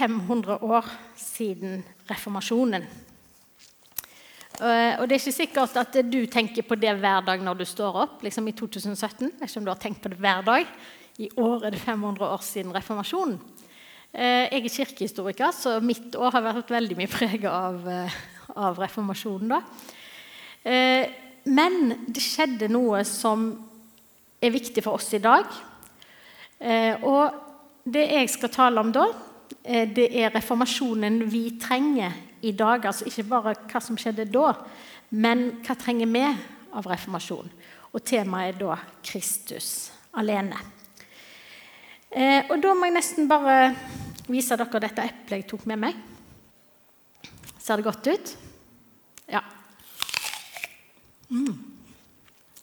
[0.00, 0.86] 500 år
[1.18, 2.86] siden reformasjonen.
[4.60, 7.66] Eh, og det er ikke sikkert at du tenker på det hver dag når du
[7.68, 9.28] står opp, liksom i 2017.
[9.28, 10.72] Jeg ikke om du har tenkt på det hver dag.
[11.20, 13.38] I år er det 500 år siden reformasjonen.
[14.12, 18.20] Eh, jeg er kirkehistoriker, så mitt år har vært veldig mye preget av, eh,
[18.56, 19.48] av reformasjonen.
[19.48, 19.60] da.
[21.44, 23.46] Men det skjedde noe som
[24.42, 25.46] er viktig for oss i dag.
[27.00, 27.32] Og
[27.88, 29.06] det jeg skal tale om da,
[29.60, 32.86] det er reformasjonen vi trenger i dag.
[32.86, 34.52] Altså ikke bare hva som skjedde da,
[35.10, 36.24] men hva trenger vi
[36.78, 37.50] av reformasjon?
[37.90, 40.58] Og temaet er da Kristus alene.
[42.10, 43.72] Eh, og da må jeg nesten bare
[44.30, 45.98] vise dere dette eplet jeg tok med meg.
[47.60, 48.32] Ser det godt ut?
[49.30, 49.42] Ja.
[51.30, 51.54] Mm.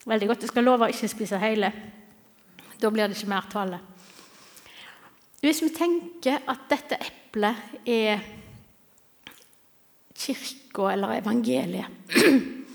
[0.08, 0.44] Veldig godt.
[0.44, 1.72] Jeg skal love å ikke spise hele.
[2.80, 3.80] Da blir det ikke mer tale.
[5.42, 8.24] Hvis vi tenker at dette eplet er
[10.18, 12.16] kirka eller evangeliet,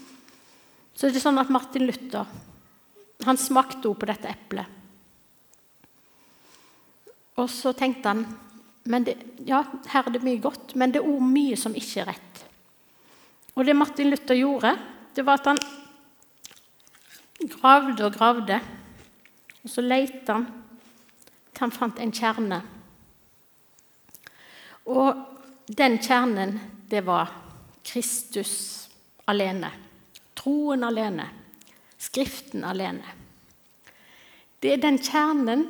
[0.95, 2.39] så er det sånn at Martin Luther
[3.23, 4.79] han smakte også på dette eplet.
[7.39, 8.25] Og så tenkte han
[8.91, 9.15] men det,
[9.47, 9.61] ja,
[9.93, 12.41] her er det mye godt, men det er òg mye som ikke er rett.
[13.55, 14.73] Og det Martin Luther gjorde,
[15.15, 15.61] det var at han
[17.53, 18.59] gravde og gravde.
[19.63, 20.49] Og så lette han
[21.61, 22.61] han fant en kjerne.
[24.91, 26.57] Og den kjernen,
[26.91, 27.31] det var
[27.87, 28.89] Kristus
[29.31, 29.71] alene.
[30.39, 31.29] Troen alene.
[32.03, 33.19] Skriften alene.
[34.63, 35.67] Det er den kjernen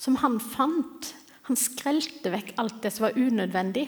[0.00, 1.12] som han fant.
[1.48, 3.86] Han skrelte vekk alt det som var unødvendig.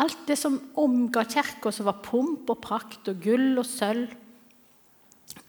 [0.00, 4.08] Alt det som omga kirka, som var pomp og prakt og gull og sølv.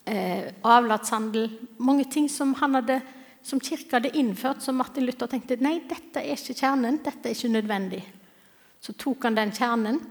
[0.05, 1.49] Eh, avlatshandel.
[1.79, 2.99] Mange ting som han hadde
[3.43, 7.35] som kirka hadde innført, som Martin Luther tenkte nei, dette er ikke kjernen, dette er
[7.35, 8.01] ikke nødvendig.
[8.81, 10.01] Så tok han den kjernen,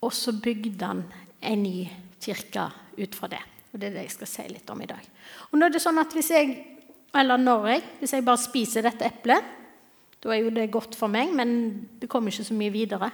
[0.00, 1.04] og så bygde han
[1.40, 1.86] en ny
[2.20, 2.66] kirke
[3.00, 3.40] ut fra det.
[3.72, 5.08] Og Det er det jeg skal si litt om i dag.
[5.50, 6.54] Og nå er det sånn at Hvis jeg
[7.14, 9.46] eller når jeg, hvis jeg bare spiser dette eplet,
[10.20, 13.08] da er jo det godt for meg, men det kommer ikke så mye videre.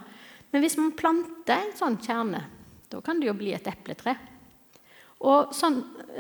[0.53, 2.43] Men hvis man planter en sånn kjerne,
[2.91, 4.17] da kan det jo bli et epletre.
[5.27, 5.79] Og sånn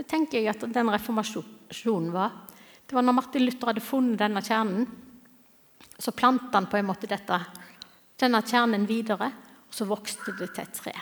[0.08, 2.32] tenker jeg at den reformasjonen var.
[2.86, 4.84] Det var når Martin Luther hadde funnet denne kjernen,
[5.98, 7.34] så plantet han på en måte dette,
[8.20, 9.26] denne kjernen videre,
[9.66, 10.92] og så vokste det til et tre.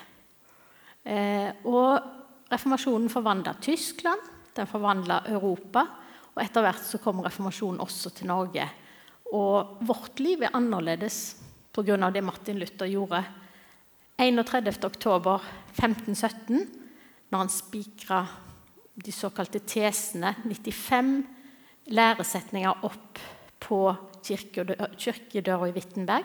[1.05, 2.01] Eh, og
[2.49, 4.23] reformasjonen forvandla Tyskland,
[4.57, 5.85] den forvandla Europa,
[6.35, 8.65] og etter hvert så kom reformasjonen også til Norge.
[9.37, 11.37] Og vårt liv er annerledes
[11.75, 12.11] pga.
[12.11, 13.25] det Martin Luther gjorde
[14.17, 16.69] 31.10.1517,
[17.31, 18.27] når han spikra
[18.95, 21.27] de såkalte tesene, 95
[21.93, 23.21] læresetninger opp
[23.65, 23.81] på
[24.25, 26.25] kirkedøra i Wittenberg.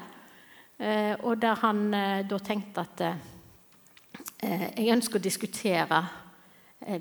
[0.80, 6.04] Eh, og der han eh, da tenkte at eh, jeg ønsker å diskutere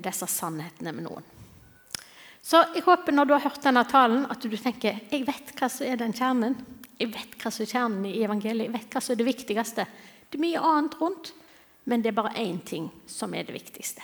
[0.03, 1.27] disse sannhetene med noen.
[2.43, 5.69] Så jeg håper når du har hørt denne talen, at du tenker jeg vet hva
[5.71, 6.57] som er den kjernen.
[6.99, 8.67] Jeg vet hva som er kjernen i evangeliet.
[8.67, 9.85] Jeg vet hva som er det viktigste.
[10.27, 11.31] Det er mye annet rundt,
[11.87, 14.03] men det er bare én ting som er det viktigste.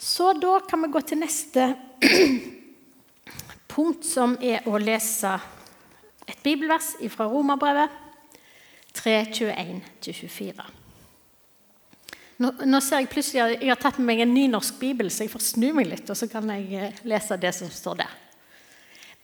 [0.00, 1.74] Så da kan vi gå til neste
[3.74, 5.34] punkt, som er å lese
[6.24, 7.98] et bibelvers fra Romerbrevet
[8.96, 10.64] 3.21-24.
[12.40, 15.26] Nå, nå, ser jeg plutselig at jeg har tatt med meg en nynorsk bibel, så
[15.26, 18.16] jeg får snu meg litt, og så kan jeg eh, lese det som står der.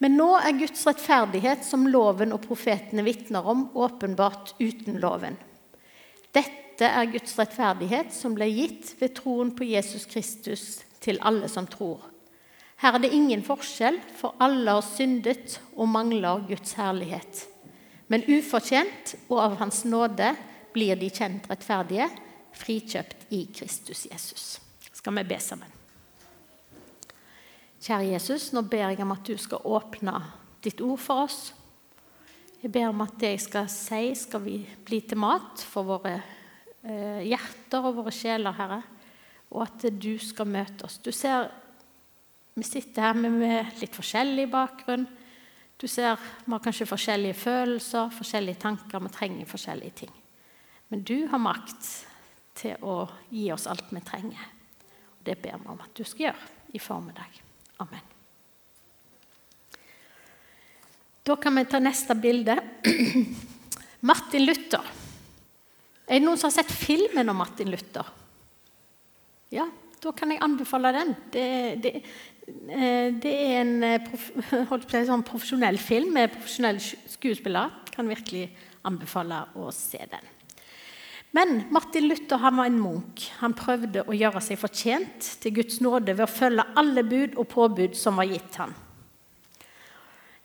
[0.04, 5.40] Men nå er Guds rettferdighet, som loven og profetene vitner om, åpenbart uten loven.
[6.36, 10.64] Dette dette er Guds rettferdighet som ble gitt ved troen på Jesus Kristus
[11.00, 12.02] til alle som tror.
[12.82, 17.46] Her er det ingen forskjell, for alle har syndet og mangler Guds herlighet.
[18.12, 20.34] Men ufortjent og av Hans nåde
[20.76, 22.10] blir de kjent rettferdige,
[22.60, 24.60] frikjøpt i Kristus Jesus.
[24.92, 25.72] Skal vi be sammen?
[27.80, 30.20] Kjære Jesus, nå ber jeg om at du skal åpne
[30.60, 31.54] ditt ord for oss.
[32.60, 36.18] Jeg ber om at det jeg skal si, skal bli til mat for våre
[36.86, 38.80] hjerter og våre sjeler, Herre,
[39.50, 41.00] og at du skal møte oss.
[41.02, 41.48] Du ser
[42.56, 45.04] vi sitter her med litt forskjellig bakgrunn.
[45.76, 49.02] Du ser Vi har kanskje forskjellige følelser, forskjellige tanker.
[49.04, 50.12] Vi trenger forskjellige ting.
[50.88, 51.90] Men du har makt
[52.56, 54.40] til å gi oss alt vi trenger.
[55.18, 57.42] Og Det ber vi om at du skal gjøre i formiddag.
[57.84, 58.00] Amen.
[61.26, 62.56] Da kan vi ta neste bilde.
[64.00, 65.05] Martin Luther.
[66.06, 68.06] Er det noen som har sett filmen om Martin Luther?
[69.54, 69.66] Ja,
[70.02, 71.14] da kan jeg anbefale den.
[71.34, 71.46] Det,
[71.82, 71.92] det,
[72.46, 77.84] Eh, det er en eh, sånn profesjonell film med profesjonelle skuespillere.
[77.94, 78.46] Kan virkelig
[78.86, 80.32] anbefale å se den.
[81.34, 83.26] Men Martin Luther han var en munk.
[83.40, 87.48] Han prøvde å gjøre seg fortjent til Guds nåde ved å følge alle bud og
[87.50, 88.72] påbud som var gitt ham.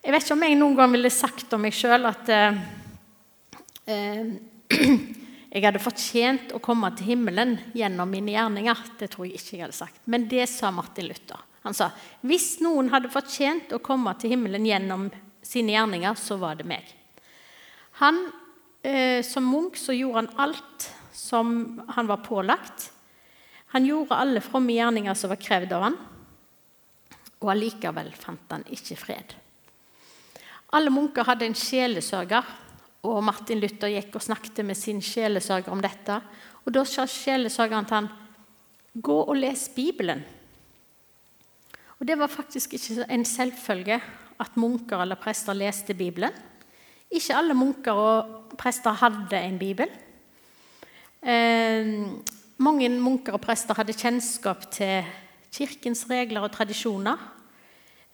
[0.01, 2.61] Jeg vet ikke om jeg noen gang ville sagt om meg sjøl at eh,
[3.93, 5.19] eh
[5.51, 8.85] jeg hadde fortjent å komme til himmelen gjennom mine gjerninger.
[9.01, 9.99] Det tror jeg ikke jeg hadde sagt.
[10.07, 11.41] Men det sa Martin Luther.
[11.65, 11.89] Han sa
[12.25, 15.09] hvis noen hadde fortjent å komme til himmelen gjennom
[15.43, 16.87] sine gjerninger, så var det meg.
[17.99, 18.31] Han,
[18.83, 22.91] eh, Som munk så gjorde han alt som han var pålagt.
[23.75, 25.97] Han gjorde alle fromme gjerninger som var krevd av han,
[27.41, 29.35] og allikevel fant han ikke fred.
[30.71, 32.43] Alle munker hadde en sjelesørger,
[33.03, 36.19] og Martin Luther gikk og snakket med sin sjelesørger om dette.
[36.65, 38.09] Og Da sa sjelesørgeren til han,
[38.97, 40.21] 'Gå og les Bibelen'.
[41.99, 44.01] Og Det var faktisk ikke en selvfølge
[44.39, 46.31] at munker eller prester leste Bibelen.
[47.11, 49.87] Ikke alle munker og prester hadde en bibel.
[51.23, 51.85] Eh,
[52.57, 55.05] mange munker og prester hadde kjennskap til
[55.51, 57.17] kirkens regler og tradisjoner.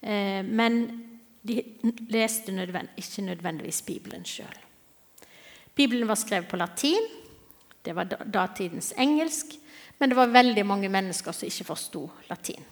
[0.02, 1.04] Eh, men
[1.48, 1.62] de
[2.10, 4.67] leste nødvend ikke nødvendigvis Bibelen sjøl.
[5.78, 7.06] Bibelen var skrevet på latin.
[7.82, 9.54] Det var datidens engelsk.
[9.98, 12.64] Men det var veldig mange mennesker som ikke forsto latin.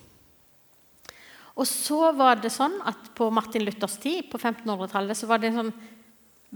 [1.57, 5.49] Og så var det sånn at På Martin Luthers tid, på 1500-tallet, så var det
[5.49, 5.77] en sånn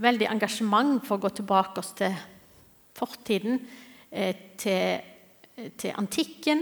[0.01, 2.13] veldig engasjement for å gå tilbake til
[2.95, 3.57] fortiden,
[4.11, 5.01] eh, til,
[5.77, 6.61] til antikken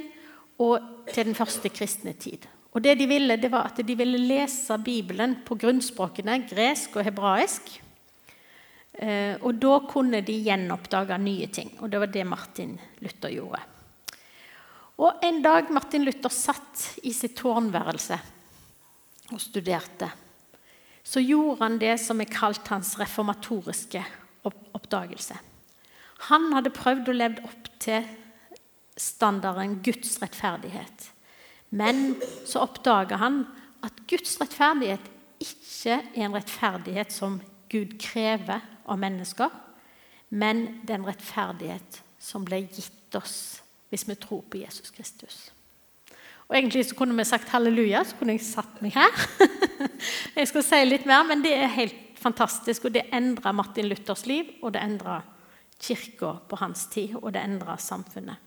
[0.63, 2.47] og til den første kristne tid.
[2.71, 7.03] Og det De ville, det var at de ville lese Bibelen på grunnspråkene gresk og
[7.03, 7.81] hebraisk.
[9.00, 11.72] Eh, og da kunne de gjenoppdage nye ting.
[11.80, 13.62] Og det var det Martin Luther gjorde.
[15.00, 18.18] Og En dag Martin Luther satt i sitt tårnværelse
[19.31, 20.10] og studerte,
[21.04, 24.01] så gjorde han det som er kalt hans reformatoriske
[24.75, 25.38] oppdagelse.
[26.28, 28.04] Han hadde prøvd å leve opp til
[29.00, 31.07] standarden Guds rettferdighet.
[31.72, 33.46] Men så oppdaga han
[33.86, 35.07] at Guds rettferdighet
[35.40, 37.40] ikke er en rettferdighet som
[37.72, 39.53] Gud krever av mennesker,
[40.30, 45.38] men den rettferdighet som ble gitt oss hvis vi tror på Jesus Kristus.
[46.50, 49.25] Og Egentlig så kunne vi sagt halleluja, så kunne jeg satt meg her.
[50.38, 54.25] jeg skal si litt mer, men det er helt fantastisk, og det endra Martin Luthers
[54.30, 55.21] liv, og det endra
[55.80, 58.45] kirka på hans tid, og det endra samfunnet.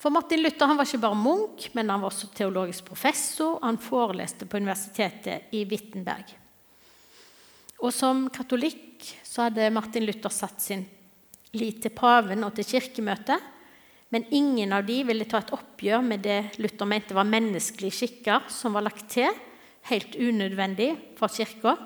[0.00, 3.58] For Martin Luther han var ikke bare munk, men han var også teologisk professor.
[3.60, 6.39] Han foreleste på universitetet i Wittenberg.
[7.80, 10.84] Og som katolikk så hadde Martin Luther satt sin
[11.56, 13.40] lit til paven og til kirkemøtet.
[14.10, 18.50] Men ingen av de ville ta et oppgjør med det Luther mente var menneskelige skikker
[18.50, 19.30] som var lagt til,
[19.88, 21.76] helt unødvendig for kirka.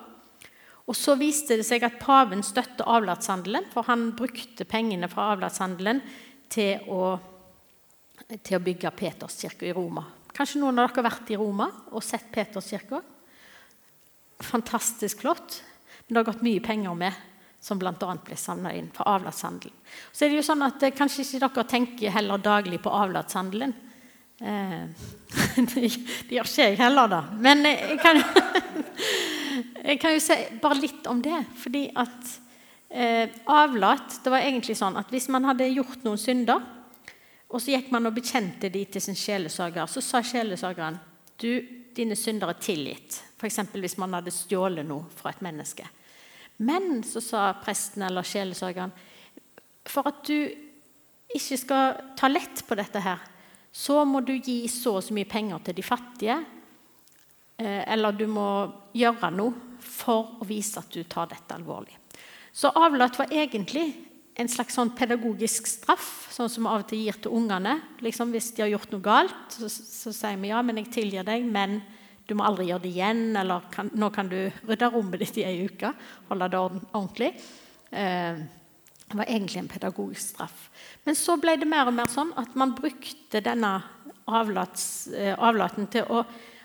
[0.85, 6.03] Og så viste det seg at paven støtte avlatshandelen, for han brukte pengene fra avlatshandelen
[6.53, 7.15] til å,
[8.43, 10.05] til å bygge Peterskirka i Roma.
[10.35, 13.01] Kanskje noen av dere har vært i Roma og sett Peterskirka?
[14.45, 15.63] Fantastisk flott.
[16.07, 17.23] Men det har gått mye penger med,
[17.65, 17.95] som bl.a.
[17.97, 19.77] ble samla inn på avlatshandelen.
[20.13, 23.73] Så er det jo sånn at eh, Kanskje ikke dere tenker heller daglig på avlatshandelen.
[24.45, 24.83] Eh,
[25.73, 27.23] det gjør ikke jeg heller, da.
[27.41, 28.21] Men jeg kan,
[29.89, 31.41] jeg kan, jo si bare litt om det.
[31.63, 32.35] Fordi at
[32.91, 36.61] eh, avlat det var egentlig sånn at hvis man hadde gjort noen synder,
[37.55, 40.99] og så gikk man og bekjente de til sin sjelesørger, så sa sjelesørgeren
[41.41, 41.51] du,
[41.97, 43.21] dine synder er tilgitt.
[43.39, 43.61] F.eks.
[43.75, 45.87] hvis man hadde stjålet noe fra et menneske.
[46.65, 48.93] Men så sa presten eller sjelesørgeren
[49.91, 50.37] for at du
[51.35, 53.21] ikke skal ta lett på dette her,
[53.75, 56.37] så må du gi så og så mye penger til de fattige.
[57.59, 58.47] Eh, eller du må
[58.95, 61.97] gjøre noe for å vise at du tar dette alvorlig.
[62.55, 63.89] Så avlat var egentlig
[64.35, 67.77] en slags sånn pedagogisk straff, sånn som vi av og til gir til ungene.
[68.03, 71.27] Liksom hvis de har gjort noe galt, så, så sier vi ja, men jeg tilgir
[71.27, 71.79] deg, men
[72.27, 75.47] du må aldri gjøre det igjen, eller kan, nå kan du rydde rommet ditt i
[75.47, 75.93] ei uke.
[76.31, 77.31] Holde det ordentlig.
[77.95, 78.41] Eh,
[79.05, 80.67] det var egentlig en pedagogisk straff.
[81.05, 83.77] Men så ble det mer og mer sånn at man brukte denne
[84.25, 86.25] avlats, eh, avlaten til å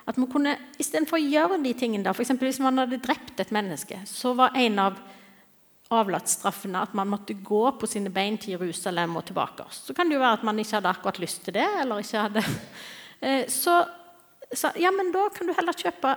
[0.10, 2.32] at man kunne, Istedenfor å gjøre de tingene der, f.eks.
[2.42, 4.96] hvis man hadde drept et menneske, så var en av
[5.90, 9.66] avlatsstraffene at man måtte gå på sine bein til Jerusalem og tilbake.
[9.74, 11.68] Så kan det jo være at man ikke hadde akkurat lyst til det.
[11.82, 12.46] eller ikke hadde...
[13.20, 13.82] Eh, så
[14.56, 16.14] sa ja, men da kan du heller kjøpe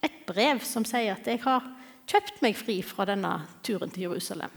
[0.00, 1.66] et brev som sier at jeg har
[2.08, 4.54] kjøpt meg fri fra denne turen til Jerusalem.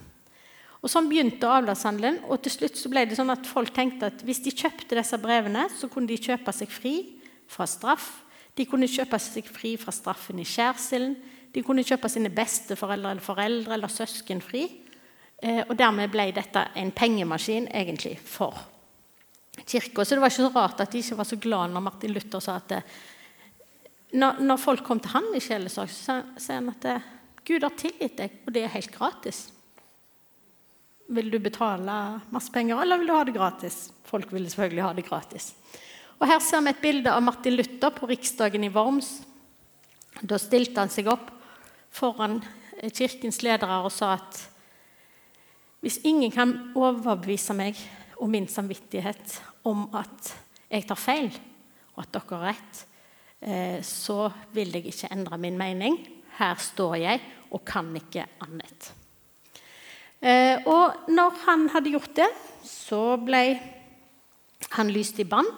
[0.81, 4.23] Og Sånn begynte avlatshandelen, og til slutt så ble det sånn at folk tenkte at
[4.25, 6.95] hvis de kjøpte disse brevene, så kunne de kjøpe seg fri
[7.51, 8.07] fra straff.
[8.57, 11.19] De kunne kjøpe seg fri fra straffen i skjærsilden.
[11.51, 14.65] De kunne kjøpe sine besteforeldre eller foreldre eller søsken fri.
[15.41, 18.55] Eh, og dermed ble dette en pengemaskin egentlig for
[19.65, 20.05] kirka.
[20.05, 22.43] Så det var ikke så rart at de ikke var så glad når Martin Luther
[22.43, 22.83] sa at det,
[24.11, 26.97] når, folk kom til han i sjelesorg, så sa han at det,
[27.47, 29.45] Gud har tilgitt deg, og det er helt gratis.
[31.11, 31.95] Vil du betale
[32.31, 33.85] masse penger, eller vil du ha det gratis?
[34.07, 35.53] Folk ville selvfølgelig ha det gratis.
[36.19, 39.21] Og Her ser vi et bilde av Martin Luther på riksdagen i Worms.
[40.21, 41.31] Da stilte han seg opp
[41.91, 42.39] foran
[42.95, 44.39] kirkens ledere og sa at
[45.81, 47.77] hvis ingen kan overbevise meg
[48.21, 50.33] om min samvittighet om at
[50.69, 51.29] jeg tar feil,
[51.97, 52.81] og at dere har rett,
[53.41, 55.97] eh, så vil jeg ikke endre min mening.
[56.37, 58.91] Her står jeg og kan ikke annet.
[60.21, 62.29] Eh, og når han hadde gjort det,
[62.63, 63.43] så ble
[64.77, 65.49] han lyst i bann.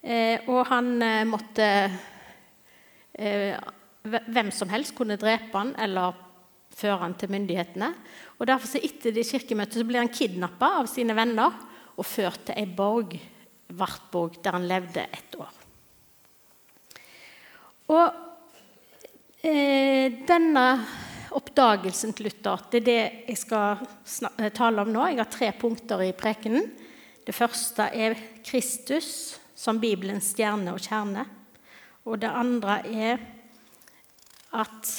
[0.00, 1.68] Eh, og han eh, måtte
[3.18, 3.58] eh,
[4.04, 6.16] Hvem som helst kunne drepe han eller
[6.74, 7.90] føre han til myndighetene.
[8.38, 11.54] Og derfor så Etter det kirkemøtet så ble han kidnappa av sine venner
[11.94, 13.14] og ført til ei borg,
[13.74, 15.52] Vartborg, der han levde ett år.
[17.94, 18.04] Og
[19.40, 20.64] eh, denne
[21.34, 25.06] oppdagelsen til Luther det er det jeg skal tale om nå.
[25.10, 26.68] Jeg har tre punkter i prekenen.
[27.24, 31.24] Det første er Kristus som Bibelens stjerne og kjerne.
[32.04, 33.24] Og det andre er
[34.54, 34.92] at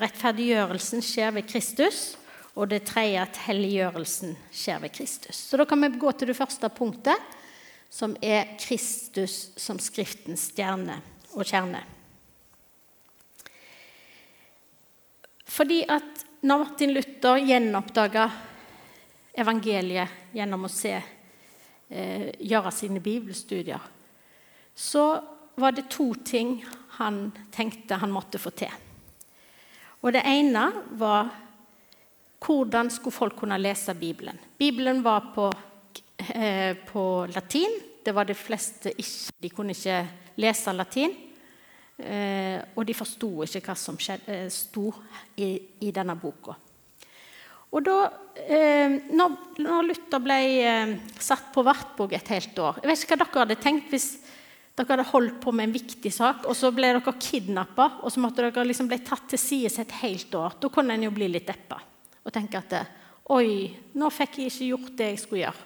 [0.00, 2.14] rettferdiggjørelsen skjer ved Kristus.
[2.56, 5.36] Og det tredje at helliggjørelsen skjer ved Kristus.
[5.36, 7.34] Så da kan vi gå til det første punktet,
[7.92, 10.96] som er Kristus som Skriftens stjerne
[11.34, 11.82] og kjerne.
[15.46, 18.24] Fordi at når Martin Luther gjenoppdaga
[19.36, 23.84] evangeliet gjennom å se eh, gjøre sine bibelstudier,
[24.76, 25.06] så
[25.56, 26.58] var det to ting
[26.98, 28.72] han tenkte han måtte få til.
[30.04, 30.68] Og Det ene
[31.00, 31.32] var
[32.46, 34.38] hvordan skulle folk kunne lese Bibelen.
[34.58, 35.50] Bibelen var på,
[36.18, 37.80] eh, på latin.
[38.04, 39.32] Det var de fleste ikke.
[39.40, 41.16] De kunne ikke lese latin.
[41.98, 44.92] Eh, og de forsto ikke hva som skjedde, eh, sto
[45.36, 46.54] i, i denne boka.
[47.72, 47.96] Og da
[48.46, 53.16] eh, når, når, Luther ble eh, satt på Vartbog et helt år Jeg vet ikke
[53.16, 54.10] hva dere hadde tenkt hvis
[54.76, 58.20] dere hadde holdt på med en viktig sak, og så ble dere kidnappa, og så
[58.20, 60.58] måtte dere liksom bli tatt til side et helt år.
[60.60, 61.80] Da kunne en jo bli litt deppa
[62.26, 62.78] og tenke at
[63.34, 65.64] Oi, nå fikk jeg ikke gjort det jeg skulle gjøre.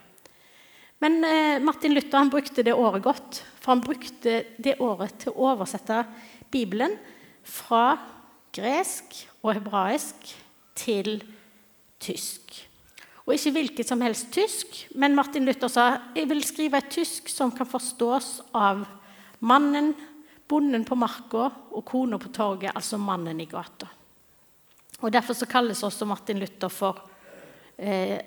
[1.05, 5.35] Men eh, Martin Luther han brukte det året godt, for han brukte det året til
[5.35, 5.99] å oversette
[6.53, 6.97] Bibelen
[7.45, 7.99] fra
[8.57, 10.33] gresk og hebraisk
[10.77, 11.19] til
[12.01, 12.57] tysk.
[13.27, 15.87] Og ikke hvilket som helst tysk, men Martin Luther sa
[16.17, 18.87] jeg vil skrive et tysk som kan forstås av
[19.41, 19.93] mannen,
[20.49, 23.89] bonden på marka og kona på torget, altså mannen i gata.
[25.01, 26.99] Og Derfor så kalles også Martin Luther for
[27.79, 28.19] eh,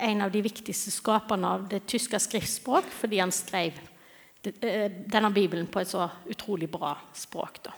[0.00, 3.76] en av de viktigste skaperne av det tyske skriftspråk, fordi han skrev
[4.62, 7.60] eh, denne bibelen på et så utrolig bra språk.
[7.66, 7.74] Da.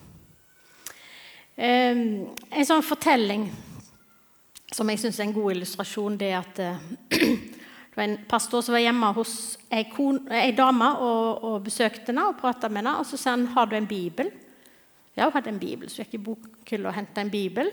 [1.56, 3.48] Eh, en sånn fortelling
[4.74, 6.76] som jeg syns er en god illustrasjon, det er at uh,
[7.98, 9.30] det var en pastor som var hjemme hos
[9.74, 12.92] ei, kon, ei dame og, og, besøkte henne og prata med henne.
[13.00, 14.28] Og så sa han har du en bibel.
[15.16, 17.72] Ja, hun hadde en bibel, så gikk i bokhylla og henta en bibel.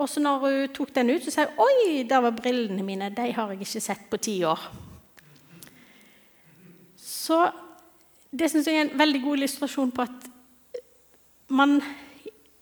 [0.00, 3.10] Og så når hun tok den ut, så sa hun oi, der var brillene mine.
[3.12, 4.64] De har jeg ikke sett på ti år.
[6.96, 7.42] Så
[8.32, 10.32] det syns jeg er en veldig god illustrasjon på at
[11.52, 11.82] man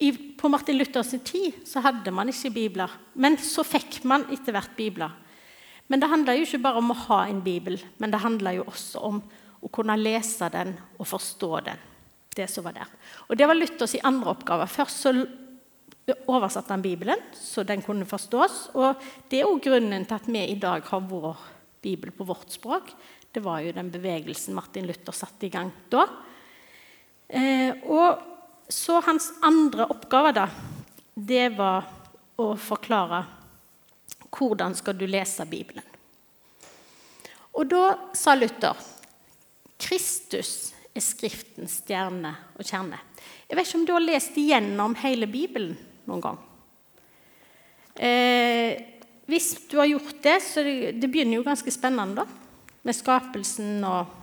[0.03, 3.01] i, på Martin Luthers tid så hadde man ikke bibler.
[3.15, 5.15] Men så fikk man etter hvert bibler.
[5.91, 8.67] Men det handler jo ikke bare om å ha en bibel, men det handler jo
[8.71, 9.17] også om
[9.61, 11.87] å kunne lese den og forstå den.
[12.31, 12.91] Det som var der.
[13.27, 14.69] Og det var Luthers andre oppgave.
[14.71, 15.11] Først så
[16.31, 18.69] oversatte han Bibelen, så den kunne forstås.
[18.79, 21.43] Og det er òg grunnen til at vi i dag har vår
[21.83, 22.93] bibel på vårt språk.
[23.31, 26.07] Det var jo den bevegelsen Martin Luther satte i gang da.
[27.27, 30.47] Eh, og så hans andre oppgave da,
[31.15, 31.87] det var
[32.39, 33.25] å forklare
[34.31, 35.85] hvordan skal du lese Bibelen.
[37.51, 38.77] Og da sa Luther
[39.81, 42.99] Kristus er Skriftens stjerne og kjerne.
[43.47, 45.75] Jeg vet ikke om du har lest igjennom hele Bibelen
[46.07, 46.39] noen gang.
[47.95, 48.79] Eh,
[49.27, 52.71] hvis du har gjort det, så det, det begynner jo ganske spennende, da.
[52.87, 54.15] Med skapelsen og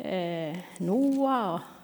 [0.00, 1.74] eh, Noah og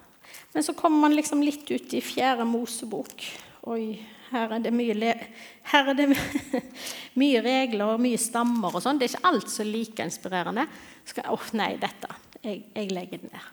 [0.55, 3.25] men så kommer man liksom litt ut i Fjerde Mosebok.
[3.71, 3.99] Oi,
[4.35, 5.15] her er det mye,
[5.73, 6.09] er det
[7.21, 9.01] mye regler og mye stammer og sånn.
[9.01, 10.67] Det er ikke alt så like inspirerende.
[11.07, 12.11] Skal, oh, nei, dette.
[12.43, 13.53] Jeg, jeg legger det ned.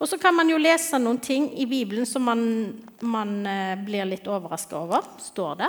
[0.00, 2.42] Og så kan man jo lese noen ting i Bibelen som man,
[3.04, 5.04] man eh, blir litt overraska over.
[5.20, 5.68] står det.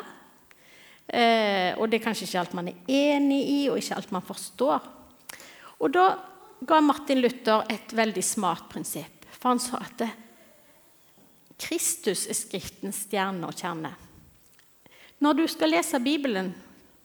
[1.11, 4.23] Eh, og det er kanskje ikke alt man er enig i, og ikke alt man
[4.23, 4.87] forstår.
[5.83, 6.05] Og da
[6.63, 9.27] ga Martin Luther et veldig smart prinsipp.
[9.35, 10.05] For han sa at
[11.61, 13.91] Kristus er Skriftens stjerne og kjerne.
[15.21, 16.49] Når du skal lese Bibelen,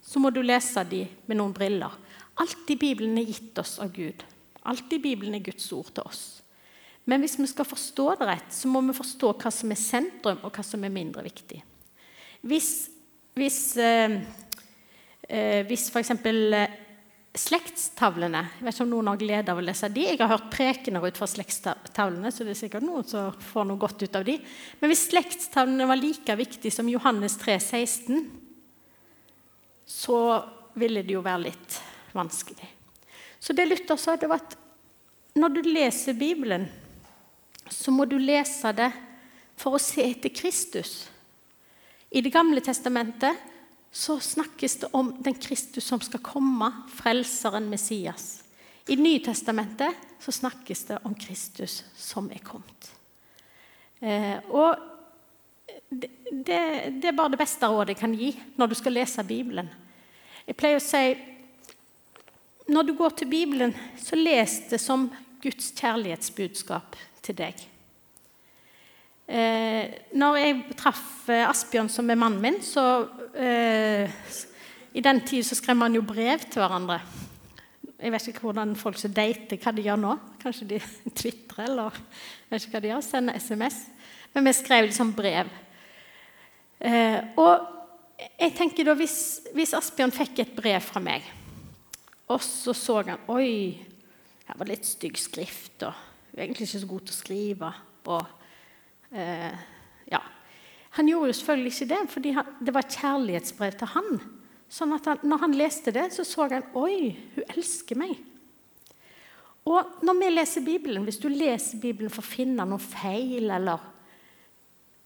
[0.00, 1.92] så må du lese dem med noen briller.
[2.40, 4.24] Alt i Bibelen er gitt oss av Gud.
[4.66, 6.24] Alt i Bibelen er Guds ord til oss.
[7.06, 10.40] Men hvis vi skal forstå det rett, så må vi forstå hva som er sentrum,
[10.42, 11.60] og hva som er mindre viktig.
[12.46, 12.70] Hvis,
[13.36, 14.16] hvis, eh,
[15.28, 16.16] eh, hvis f.eks.
[17.36, 20.06] Slektstavlene Jeg vet ikke om noen har glede av å lese de.
[20.08, 23.80] Jeg har hørt prekener ut fra slektstavlene, så det er sikkert noen som får noe
[23.80, 24.38] godt ut av de.
[24.80, 28.22] Men hvis slektstavlene var like viktige som Johannes 3, 16,
[29.86, 30.20] så
[30.80, 31.76] ville det jo være litt
[32.16, 32.72] vanskelig.
[33.38, 34.56] Så det Luther sa, det var at
[35.36, 36.64] når du leser Bibelen,
[37.68, 38.88] så må du lese det
[39.60, 41.04] for å se etter Kristus.
[42.10, 43.36] I Det gamle testamentet
[43.92, 48.44] så snakkes det om den Kristus som skal komme, frelseren Messias.
[48.86, 52.90] I Nytestamentet så snakkes det om Kristus som er kommet.
[54.00, 54.76] Eh, og
[55.88, 56.60] det, det,
[57.00, 59.70] det, er bare det beste rådet jeg kan gi når du skal lese Bibelen.
[60.46, 61.16] Jeg pleier å si
[62.66, 65.06] når du går til Bibelen, så les det som
[65.42, 67.60] Guds kjærlighetsbudskap til deg.
[69.26, 75.76] Eh, når jeg traff Asbjørn, som er mannen min, så I den tid så skrev
[75.76, 77.00] man jo brev til hverandre.
[77.96, 80.14] Jeg vet ikke hvordan folk som dater, hva de gjør nå.
[80.42, 80.80] Kanskje de
[81.20, 83.78] tvitrer eller jeg vet ikke hva de gjør, sender SMS.
[84.34, 85.50] Men vi skrev liksom brev.
[86.80, 89.18] Eh, og jeg tenker da, hvis,
[89.56, 91.24] hvis Asbjørn fikk et brev fra meg,
[92.28, 93.76] og så så han Oi,
[94.46, 95.82] her var litt stygg skrift.
[95.82, 95.92] og
[96.32, 97.72] jeg er egentlig ikke så god til å skrive.
[98.12, 98.26] Og,
[99.16, 99.64] eh.
[100.96, 102.32] Han gjorde jo selvfølgelig ikke det, fordi
[102.64, 104.14] det var et kjærlighetsbrev til han.
[104.72, 108.16] Sånn at han, når han leste det, så så han Oi, hun elsker meg.
[109.66, 113.78] Og når vi leser Bibelen, Hvis du leser Bibelen for å finne noe feil eller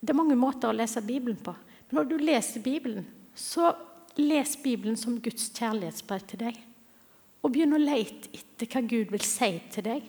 [0.00, 1.54] Det er mange måter å lese Bibelen på.
[1.88, 3.74] Men når du leser Bibelen, så
[4.16, 6.56] les Bibelen som Guds kjærlighetsbrev til deg.
[7.42, 10.06] Og begynn å lete etter hva Gud vil si til deg.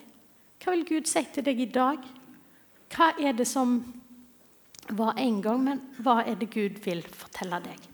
[0.62, 2.00] Hva vil Gud si til deg i dag?
[2.92, 3.82] Hva er det som
[4.98, 7.90] var en gang, men hva er det Gud vil fortelle deg?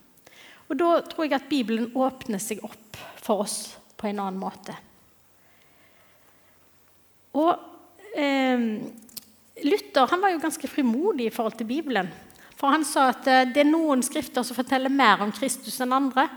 [0.68, 4.76] Og Da tror jeg at Bibelen åpner seg opp for oss på en annen måte.
[7.38, 7.54] Og
[8.18, 8.66] eh,
[9.64, 12.10] Luther han var jo ganske frimodig i forhold til Bibelen.
[12.58, 15.96] For han sa at eh, det er noen skrifter som forteller mer om Kristus enn
[15.96, 16.28] andre.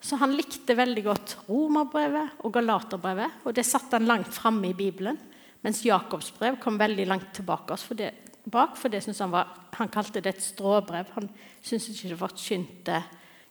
[0.00, 3.42] Så han likte veldig godt Romerbrevet og Galaterbrevet.
[3.44, 5.18] Og det satte han langt framme i Bibelen.
[5.64, 8.12] Mens Jakobs brev kom veldig langt tilbake oss for det,
[8.50, 11.10] bak, for det han, var, han kalte det et stråbrev.
[11.16, 11.28] Han
[11.60, 13.00] syntes ikke det forkynte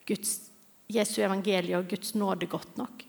[0.07, 0.35] Guds,
[0.91, 3.03] Jesu evangelium og Guds nåde godt nok.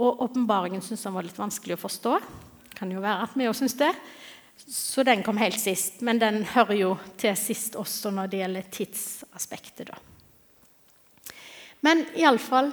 [0.00, 2.18] Og åpenbaringen syntes han var litt vanskelig å forstå.
[2.76, 3.90] Kan jo være at vi òg syns det.
[4.60, 6.00] Så den kom helt sist.
[6.04, 9.90] Men den hører jo til sist også når det gjelder tidsaspektet.
[9.90, 9.98] da.
[11.80, 12.72] Men iallfall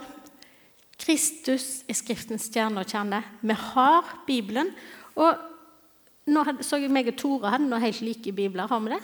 [0.98, 3.22] Kristus er Skriftens stjerne og kjerne.
[3.40, 4.72] Vi har Bibelen.
[5.16, 5.38] Og
[6.28, 8.68] nå så jeg meg og Tore hadde noe helt like bibler.
[8.70, 9.00] Har vi det?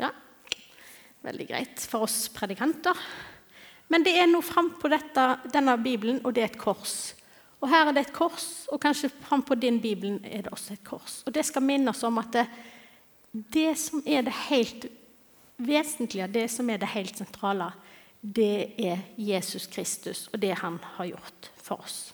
[0.00, 0.10] Ja.
[1.22, 2.98] Veldig greit for oss predikanter.
[3.92, 7.12] Men det er noe frampå denne bibelen, og det er et kors.
[7.62, 10.84] Og her er det et kors, og kanskje frampå din bibelen er det også et
[10.86, 11.20] kors.
[11.26, 12.46] Og det skal minne oss om at det,
[13.54, 14.88] det som er det helt
[15.62, 17.70] vesentlige, det som er det helt sentrale,
[18.22, 22.12] det er Jesus Kristus og det han har gjort for oss.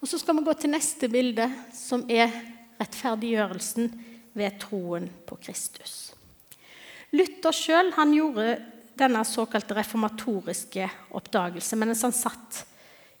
[0.00, 1.44] Og Så skal vi gå til neste bilde,
[1.76, 2.32] som er
[2.80, 3.90] rettferdiggjørelsen
[4.32, 6.14] ved troen på Kristus.
[7.12, 8.54] Luther sjøl gjorde
[8.96, 10.86] denne såkalte reformatoriske
[11.16, 12.62] oppdagelse mens han satt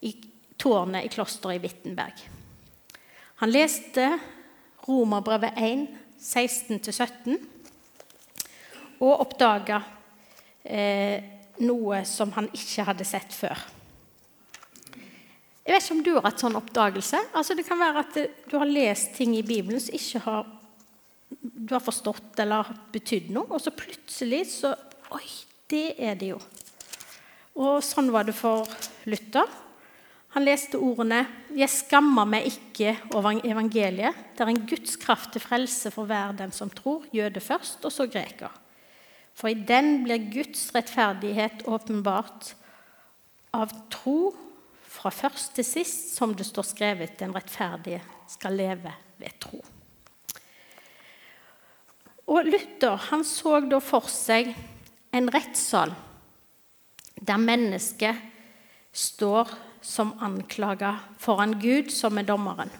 [0.00, 0.14] i
[0.60, 2.22] tårnet i klosteret i Wittenberg.
[3.40, 4.06] Han leste
[4.86, 5.84] Romerbrevet 1,
[6.20, 7.36] 16-17,
[9.00, 9.82] og oppdaga
[10.64, 11.20] eh,
[11.64, 13.60] noe som han ikke hadde sett før.
[15.66, 17.18] Jeg vet ikke om du har hatt sånn oppdagelse.
[17.36, 18.16] Altså, det kan være at
[18.48, 20.46] du har lest ting i Bibelen som ikke har,
[21.30, 24.76] du har forstått eller betydd noe, og så plutselig så
[25.10, 25.26] Oi,
[25.66, 26.36] det er det jo.
[27.58, 28.68] Og sånn var det for
[29.10, 29.48] Luther.
[30.36, 34.14] Han leste ordene 'Jeg skammer meg ikke over evangeliet'.
[34.36, 37.90] Det er en Guds kraft til frelse for hver den som tror, jøde først, og
[37.90, 38.50] så greker.
[39.34, 42.54] For i den blir Guds rettferdighet åpenbart
[43.52, 44.36] av tro
[45.00, 49.60] fra først til sist, som det står skrevet, den rettferdige skal leve ved tro.
[52.30, 54.52] Og Luther han så da for seg
[55.16, 55.94] en rettssal
[57.20, 58.20] der mennesket
[58.96, 59.50] står
[59.84, 62.70] som anklaga foran Gud, som er dommeren.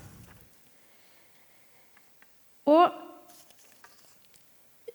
[2.69, 2.93] Og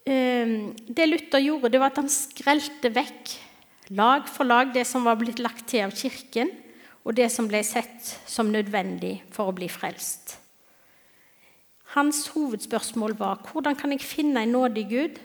[0.05, 0.53] eh,
[0.87, 3.33] Det Luther gjorde, det var at han skrelte vekk
[3.97, 6.53] lag for lag det som var blitt lagt til av Kirken,
[7.05, 10.39] og det som ble sett som nødvendig for å bli frelst.
[11.93, 15.19] Hans hovedspørsmål var hvordan kan jeg finne en nådig Gud?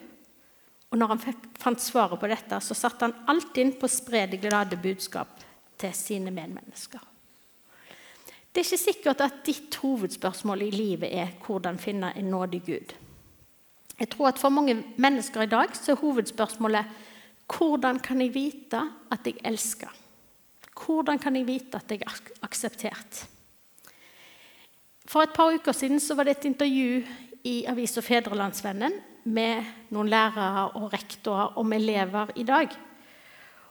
[0.91, 1.23] Og når han
[1.59, 5.41] fant svaret på dette, så satte han alt inn på å spre det glade budskap
[5.81, 7.01] til sine medmennesker.
[8.51, 12.95] Det er ikke sikkert at ditt hovedspørsmål i livet er hvordan finne en nådig Gud.
[14.01, 16.85] Jeg tror at For mange mennesker i dag så er hovedspørsmålet
[17.51, 20.00] hvordan kan jeg vite at jeg elsker?
[20.81, 23.27] Hvordan kan jeg vite at jeg er akseptert?
[25.11, 27.03] For et par uker siden var det et intervju
[27.45, 32.71] i avisa Fedrelandsvennen med noen lærere og rektorer om elever i dag.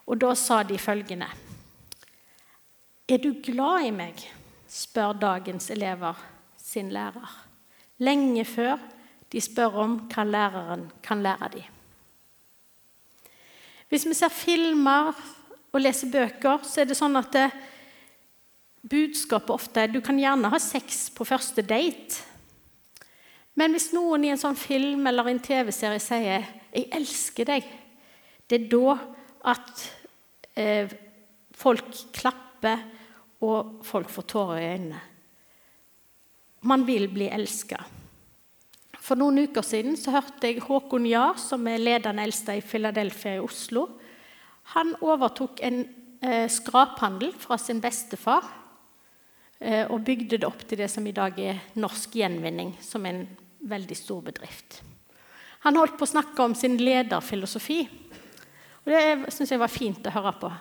[0.09, 1.29] Og da sa de følgende
[3.07, 4.19] Er du glad i meg?
[4.69, 6.13] spør dagens elever
[6.57, 7.29] sin lærer.
[7.97, 8.77] Lenge før
[9.31, 11.63] de spør om hva læreren kan lære dem.
[13.89, 15.17] Hvis vi ser filmer
[15.69, 17.49] og leser bøker, så er det sånn at det,
[18.89, 22.23] budskapet ofte er du kan gjerne ha sex på første date.
[23.59, 27.67] Men hvis noen i en sånn film eller en TV-serie sier 'Jeg elsker deg',
[28.47, 28.97] det er da
[29.51, 29.91] at
[30.55, 30.87] eh,
[31.53, 32.79] folk klapper,
[33.41, 35.01] og folk får tårer i øynene.
[36.61, 37.77] Man vil bli elska.
[38.99, 43.37] For noen uker siden så hørte jeg Håkon Jahr, som er ledende eldste i Philadelphia
[43.37, 43.98] i Oslo.
[44.75, 45.81] Han overtok en
[46.21, 48.45] eh, skraphandel fra sin bestefar
[49.59, 53.23] eh, og bygde det opp til det som i dag er Norsk Gjenvinning, som en
[53.59, 54.81] veldig stor bedrift.
[55.65, 57.81] Han holdt på å snakke om sin lederfilosofi.
[58.85, 60.51] og Det syns jeg var fint å høre på.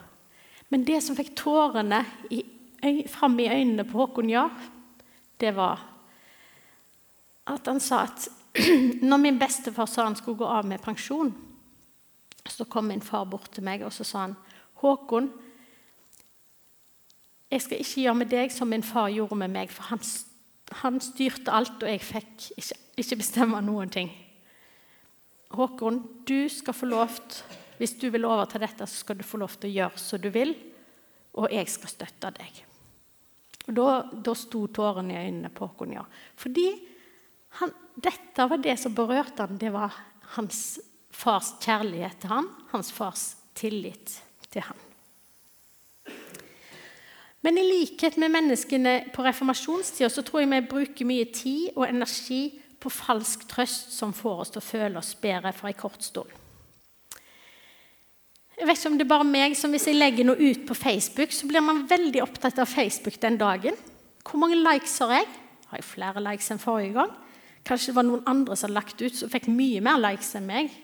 [0.73, 2.03] Men det som fikk tårene
[2.35, 2.43] i,
[3.09, 4.57] fram i øynene på Håkon Jahr,
[5.39, 5.85] det var
[7.49, 8.27] at han sa at
[9.09, 11.31] når min bestefar sa han skulle gå av med pensjon,
[12.53, 14.37] så kom min far bort til meg og så sa han,
[14.79, 15.31] 'Håkon,
[17.51, 20.01] jeg skal ikke gjøre med deg som min far gjorde med meg.' For han,
[20.83, 24.11] han styrte alt, og jeg fikk ikke, ikke bestemme noen ting.
[25.51, 27.09] Håkon, du skal få lov
[27.79, 30.31] Hvis du vil overta dette, så skal du få lov til å gjøre som du
[30.35, 30.51] vil,
[31.39, 32.65] og jeg skal støtte deg.
[33.69, 36.03] Og Da, da sto tårene i øynene på Håkon, ja.
[36.35, 36.67] Fordi
[37.61, 39.95] han, dette var det som berørte han, det var
[40.35, 40.81] hans
[41.19, 44.21] fars kjærlighet til han, hans fars tillit
[44.53, 44.85] til han.
[47.43, 51.87] Men i likhet med menneskene på reformasjonstida så tror jeg vi bruker mye tid og
[51.87, 56.03] energi på falsk trøst som får oss til å føle oss bedre for en kort
[56.03, 56.31] stund.
[58.59, 60.75] Jeg vet ikke om det er bare meg som Hvis jeg legger noe ut på
[60.75, 63.79] Facebook, så blir man veldig opptatt av Facebook den dagen.
[64.27, 65.29] Hvor mange likes har jeg?
[65.71, 67.13] Har jeg flere likes enn forrige gang?
[67.69, 70.49] Kanskje det var noen andre som har lagt ut, som fikk mye mer likes enn
[70.49, 70.75] meg.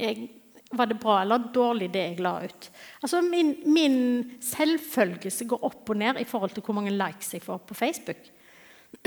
[0.00, 0.28] Jeg,
[0.76, 2.70] var det bra eller dårlig, det jeg la ut?
[3.00, 3.98] Altså, min, min
[4.44, 8.28] selvfølgelse går opp og ned i forhold til hvor mange likes jeg får på Facebook.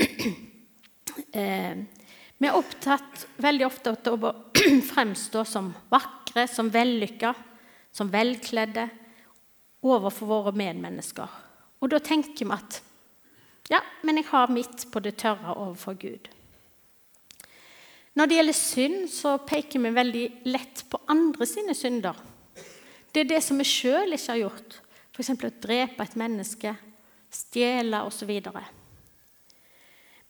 [1.40, 1.84] eh,
[2.40, 4.34] vi er opptatt veldig ofte av å
[4.92, 7.34] fremstå som vakre, som vellykka
[7.92, 8.88] som velkledde
[9.82, 11.28] overfor våre medmennesker.
[11.80, 12.80] Og da tenker vi at
[13.70, 16.28] ja, men jeg har mitt på det tørre overfor Gud.
[18.18, 22.16] Når det gjelder synd, så peker vi veldig lett på andre sine synder.
[23.10, 24.76] Det er det som vi sjøl ikke har gjort,
[25.14, 25.32] f.eks.
[25.34, 26.74] å drepe et menneske,
[27.30, 28.30] stjele osv.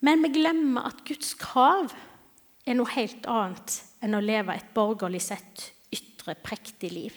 [0.01, 1.93] Men vi glemmer at Guds krav
[2.65, 7.17] er noe helt annet enn å leve et borgerlig sett ytre, prektig liv.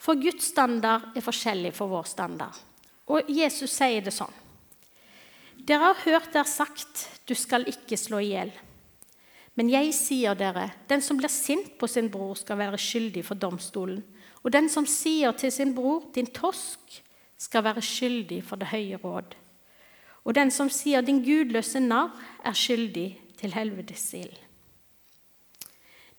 [0.00, 2.56] For Guds standard er forskjellig for vår standard.
[3.08, 4.32] Og Jesus sier det sånn.
[5.64, 8.52] Dere har hørt der sagt, du skal ikke slå i hjel.
[9.54, 13.38] Men jeg sier dere, den som blir sint på sin bror, skal være skyldig for
[13.38, 14.02] domstolen.
[14.42, 17.00] Og den som sier til sin bror, din tosk,
[17.38, 19.34] skal være skyldig for det høye råd.
[20.24, 22.12] Og den som sier, din gudløse narr,
[22.44, 24.36] er skyldig til helvetes ild.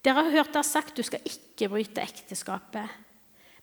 [0.05, 2.91] Dere har hørt der sagt, du skal ikke bryte ekteskapet.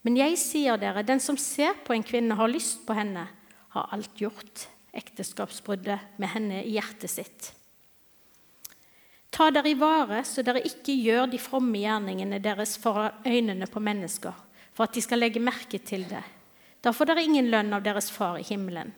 [0.03, 3.29] Men jeg sier dere, den som ser på en kvinne og har lyst på henne,
[3.73, 7.53] har alt gjort ekteskapsbruddet med henne i hjertet sitt.
[9.33, 13.81] Ta dere i vare, så dere ikke gjør de fromme gjerningene deres for øynene på
[13.81, 14.35] mennesker,
[14.77, 16.21] for at de skal legge merke til det.
[16.85, 18.90] Da får dere ingen lønn av deres far i himmelen.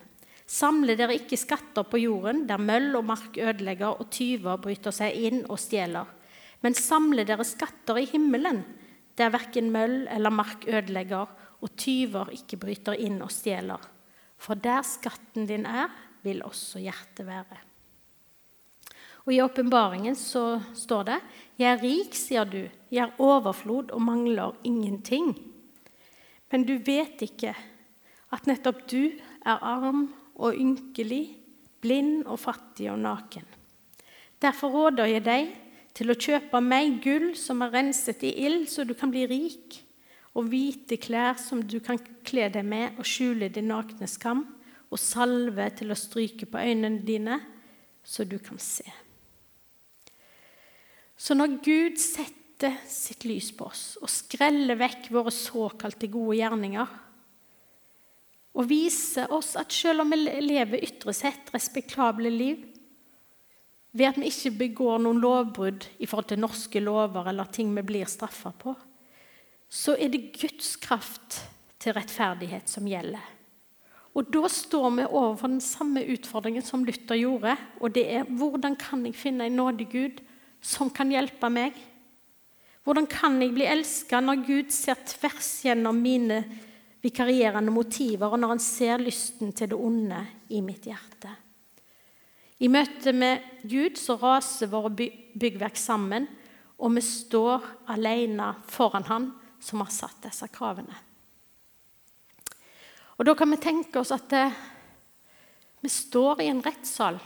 [0.51, 5.15] Samle dere ikke skatter på jorden, der møll og mark ødelegger og tyver bryter seg
[5.29, 6.11] inn og stjeler.
[6.65, 8.63] men samle dere skatter i himmelen,
[9.17, 11.29] der verken møll eller mark ødelegger,
[11.61, 13.81] og tyver ikke bryter inn og stjeler.
[14.39, 15.93] For der skatten din er,
[16.23, 17.74] vil også hjertet være.
[19.25, 21.21] Og I åpenbaringen så står det:"
[21.59, 25.35] Jeg er rik, sier du, jeg er overflod og mangler ingenting.
[26.51, 27.55] Men du vet ikke
[28.33, 29.13] at nettopp du
[29.47, 31.37] er arm og ynkelig,
[31.81, 33.47] blind og fattig og naken.
[34.43, 35.53] Derfor råder jeg deg
[35.95, 39.79] til å kjøpe meg gull som er renset i ild, så du kan bli rik,
[40.35, 44.43] og hvite klær som du kan kle deg med og skjule din nakne skam,
[44.91, 47.39] og salve til å stryke på øynene dine,
[48.05, 48.85] så du kan se.
[51.25, 56.91] Så når Gud setter sitt lys på oss og skreller vekk våre såkalte gode gjerninger,
[58.55, 62.61] og viser oss at selv om vi lever ytre sett respektable liv,
[63.95, 67.87] ved at vi ikke begår noen lovbrudd i forhold til norske lover eller ting vi
[67.87, 68.75] blir straffa på,
[69.71, 71.41] så er det Guds kraft
[71.83, 73.23] til rettferdighet som gjelder.
[74.15, 77.57] Og Da står vi overfor den samme utfordringen som Luther gjorde.
[77.81, 80.23] og det er Hvordan kan jeg finne en nådig Gud
[80.65, 81.77] som kan hjelpe meg?
[82.85, 86.43] Hvordan kan jeg bli elska når Gud ser tvers gjennom mine
[87.05, 90.21] vikarierende motiver, og når han ser lysten til det onde
[90.53, 91.33] i mitt hjerte?
[92.65, 96.29] I møte med Gud så raser våre byggverk sammen,
[96.81, 99.27] og vi står alene foran Han
[99.63, 100.97] som har satt disse kravene.
[103.17, 104.49] Og Da kan vi tenke oss at det,
[105.81, 107.21] vi står i en rettssal,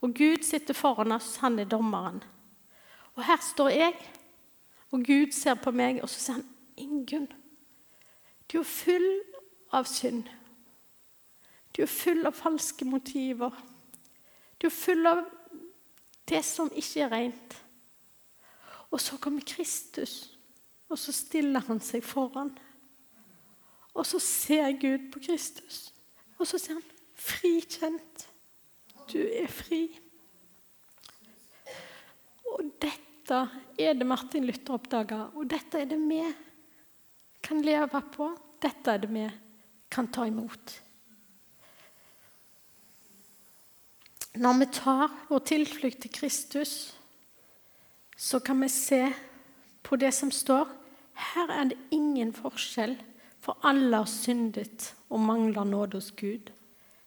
[0.00, 2.22] og Gud sitter foran oss, han er dommeren.
[3.14, 3.94] Og her står jeg,
[4.90, 7.28] og Gud ser på meg, og så sier han, 'Ingunn,
[8.52, 9.22] du er full
[9.72, 10.28] av synd.'
[11.76, 13.52] Du er full av falske motiver.
[14.62, 15.24] Du er full av
[16.28, 17.56] det som ikke er rent.
[18.90, 20.38] Og så kommer Kristus,
[20.88, 22.54] og så stiller han seg foran.
[23.92, 25.92] Og så ser Gud på Kristus,
[26.38, 28.28] og så sier han, 'Frikjent.
[29.12, 30.00] Du er fri.'
[32.56, 33.40] Og dette
[33.78, 36.22] er det Martin Luther oppdaga, og dette er det vi
[37.42, 38.30] kan leve på.
[38.62, 39.26] Dette er det vi
[39.92, 40.80] kan ta imot.
[44.36, 46.72] Når vi tar vår tilflukt til Kristus,
[48.16, 49.02] så kan vi se
[49.82, 50.68] på det som står.
[51.32, 52.96] Her er det ingen forskjell,
[53.40, 56.50] for alle har syndet og mangler nåde hos Gud.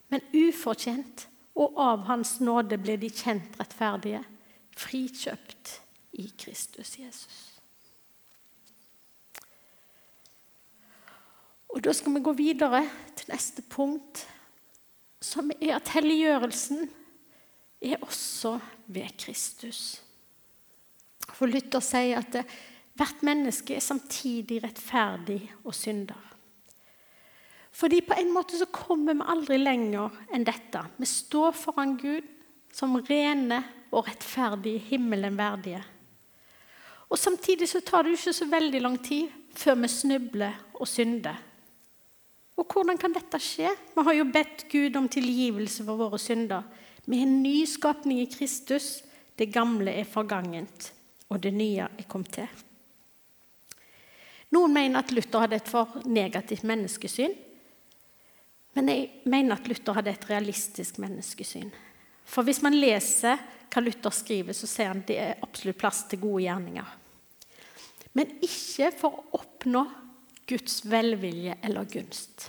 [0.10, 1.29] Men ufortjent
[1.60, 4.22] og av Hans nåde blir de kjent rettferdige,
[4.80, 5.76] frikjøpt
[6.20, 7.40] i Kristus Jesus.
[11.70, 12.82] Og Da skal vi gå videre
[13.16, 14.24] til neste punkt,
[15.22, 16.88] som er at helliggjørelsen
[17.82, 20.02] er også ved Kristus.
[21.30, 22.40] For Luther sier at
[23.00, 26.20] hvert menneske er samtidig rettferdig og synder.
[27.72, 30.82] Fordi på en måte så kommer vi aldri lenger enn dette.
[30.98, 32.26] Vi står foran Gud
[32.74, 35.82] som rene og rettferdige, himmelen verdige.
[37.10, 40.88] Og Samtidig så tar det jo ikke så veldig lang tid før vi snubler og
[40.88, 41.40] synder.
[42.60, 43.72] Og hvordan kan dette skje?
[43.96, 46.66] Vi har jo bedt Gud om tilgivelse for våre synder.
[47.06, 49.00] Vi er en ny skapning i Kristus.
[49.40, 50.92] Det gamle er forgangent,
[51.30, 52.50] og det nye er kommet til.
[54.52, 57.34] Noen mener at Luther hadde et for negativt menneskesyn.
[58.80, 61.68] Men jeg mener at Luther hadde et realistisk menneskesyn.
[62.24, 66.06] For hvis man leser hva Luther skriver, så ser han at det er absolutt plass
[66.08, 66.94] til gode gjerninger.
[68.16, 69.84] Men ikke for å oppnå
[70.48, 72.48] Guds velvilje eller gunst.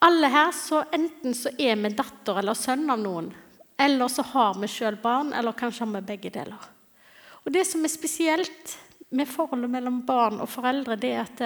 [0.00, 3.28] Alle her, så Enten så er vi datter eller sønn av noen,
[3.76, 6.68] eller så har vi sjøl barn, eller kanskje har vi begge deler.
[7.44, 8.78] Og Det som er spesielt
[9.12, 11.44] med forholdet mellom barn og foreldre, det er at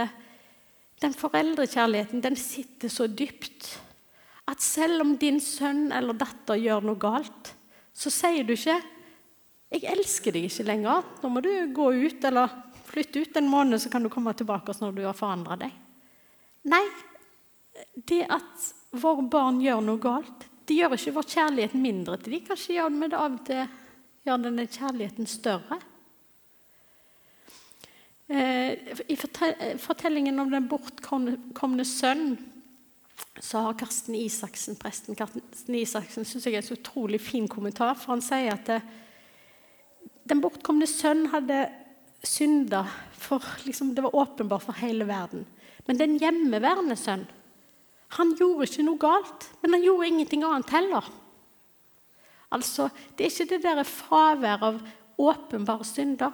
[1.03, 3.69] den foreldrekjærligheten den sitter så dypt
[4.51, 7.53] at selv om din sønn eller datter gjør noe galt,
[7.93, 8.81] så sier du ikke
[9.73, 11.05] 'Jeg elsker deg ikke lenger.
[11.23, 12.51] Nå må du gå ut eller
[12.85, 15.73] flytte ut en måned, så kan du komme tilbake når du har forandra deg'.
[16.65, 16.85] Nei,
[17.97, 22.45] det at våre barn gjør noe galt, det gjør ikke vår kjærlighet mindre til dem.
[22.47, 23.65] Kanskje gjør det av og til
[24.27, 25.81] gjør denne kjærligheten større.
[28.33, 29.17] Eh, I
[29.77, 32.31] fortellingen om den bortkomne sønn
[33.43, 37.93] så har Karsten Isaksen, presten Karsten Isaksen synes jeg er en så utrolig fin kommentar.
[38.01, 38.79] For han sier at det,
[40.31, 41.67] den bortkomne sønn hadde
[42.25, 42.87] synda,
[43.19, 45.45] for liksom, det var åpenbart for hele verden.
[45.89, 47.27] Men den hjemmeværende sønn
[48.17, 51.07] han gjorde ikke noe galt, men han gjorde ingenting annet heller.
[52.53, 54.81] Altså, Det er ikke det der fraværet av
[55.17, 56.33] åpenbare synder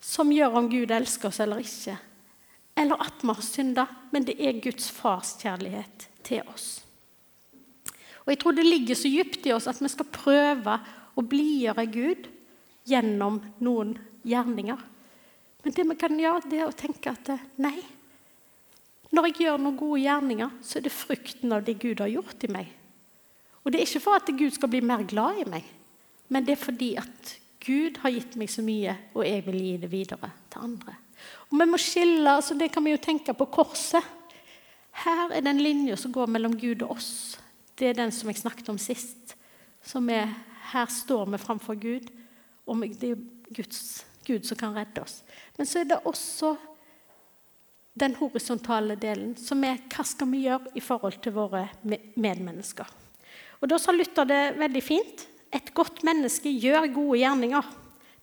[0.00, 1.96] som gjør om Gud elsker oss eller ikke.
[2.78, 6.68] Eller at vi har synda, men det er Guds fars kjærlighet til oss.
[8.24, 10.74] Og Jeg tror det ligger så dypt i oss at vi skal prøve
[11.16, 12.28] å blidgjøre Gud
[12.88, 13.94] gjennom noen
[14.28, 14.82] gjerninger.
[15.64, 17.78] Men det vi kan gjøre, det er å tenke at nei,
[19.08, 22.44] når jeg gjør noen gode gjerninger, så er det frukten av det Gud har gjort
[22.44, 22.68] i meg.
[23.64, 25.64] Og det er ikke for at Gud skal bli mer glad i meg,
[26.28, 27.34] men det er fordi at
[27.68, 30.94] Gud har gitt meg så mye, og jeg vil gi det videre til andre.
[31.50, 34.04] Og Vi må skille, altså det kan vi jo tenke på korset.
[35.04, 37.38] Her er den linja som går mellom Gud og oss.
[37.78, 39.36] Det er den som jeg snakket om sist.
[39.84, 40.32] Som er,
[40.72, 42.08] her står vi framfor Gud,
[42.66, 43.20] og det er
[43.54, 45.22] Guds, Gud som kan redde oss.
[45.56, 46.56] Men så er det også
[47.98, 52.86] den horisontale delen, som er hva skal vi gjøre i forhold til våre medmennesker.
[53.58, 55.24] Og Da sa Luther det veldig fint.
[55.54, 57.72] Et godt menneske gjør gode gjerninger,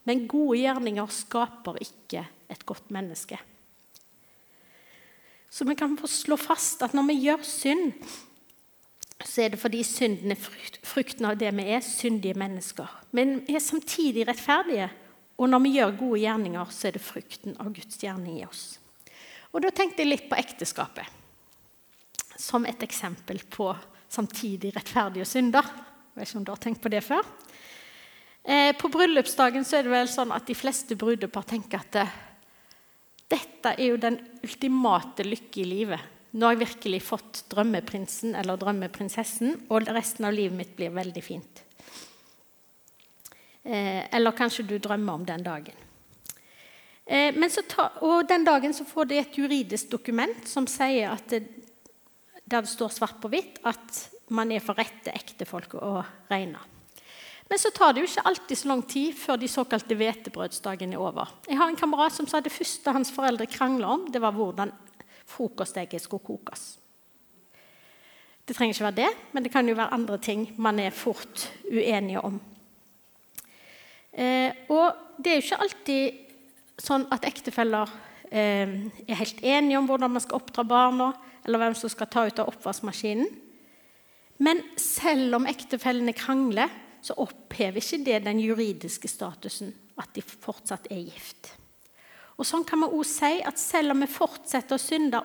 [0.06, 3.40] men gode gjerninger skaper ikke et godt menneske.
[5.50, 7.94] Så vi kan få slå fast at når vi gjør synd,
[9.24, 10.40] så er det fordi synden er
[10.84, 12.90] frukten av det vi er, syndige mennesker.
[13.16, 14.90] Men vi er samtidig rettferdige,
[15.40, 18.66] og når vi gjør gode gjerninger, så er det frukten av Guds gjerning i oss.
[19.56, 21.08] Og Da tenkte jeg litt på ekteskapet
[22.36, 23.70] som et eksempel på
[24.12, 25.64] samtidig rettferdige synder.
[26.16, 27.26] Jeg vet ikke om du har tenkt på det før.
[28.48, 32.14] Eh, på bryllupsdagen så er det vel sånn at de fleste brudepar tenker at eh,
[33.28, 36.06] dette er jo den ultimate lykke i livet.
[36.40, 41.26] Nå har jeg virkelig fått drømmeprinsen eller drømmeprinsessen, og resten av livet mitt blir veldig
[41.26, 41.64] fint.
[43.68, 45.86] Eh, eller kanskje du drømmer om den dagen.
[47.06, 47.36] Eh,
[47.68, 51.44] ta, og den dagen så får de et juridisk dokument som sier at det,
[52.48, 56.00] der det står svart på hvitt at man er for rette ektefolk å
[56.32, 56.62] regne.
[57.46, 61.04] Men så tar det jo ikke alltid så lang tid før de såkalte hvetebrødsdagene er
[61.04, 61.30] over.
[61.46, 64.74] Jeg har en kamerat som sa det første hans foreldre krangla om, det var hvordan
[65.30, 66.66] frokostegget skulle kokes.
[68.46, 71.48] Det trenger ikke være det, men det kan jo være andre ting man er fort
[71.70, 72.42] uenige om.
[74.14, 76.20] Eh, og det er jo ikke alltid
[76.82, 77.90] sånn at ektefeller
[78.30, 81.14] eh, er helt enige om hvordan man skal oppdra barna,
[81.46, 83.30] eller hvem som skal ta ut av oppvaskmaskinen.
[84.38, 86.72] Men selv om ektefellene krangler,
[87.06, 89.72] så opphever ikke det den juridiske statusen
[90.02, 91.54] at de fortsatt er gift.
[92.36, 95.22] Og Sånn kan vi òg si at selv om vi fortsetter å synde